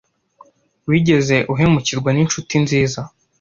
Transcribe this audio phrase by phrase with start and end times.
[0.87, 3.01] Wigeze uhemukirwa n'inshuti nziza?